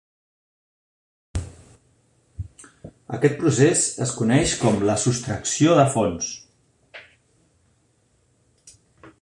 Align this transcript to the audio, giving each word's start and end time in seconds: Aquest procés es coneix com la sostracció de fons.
Aquest 3.17 3.37
procés 3.43 3.85
es 4.07 4.15
coneix 4.23 4.57
com 4.65 4.81
la 4.91 4.97
sostracció 5.05 5.79
de 5.81 5.87
fons. 5.97 6.35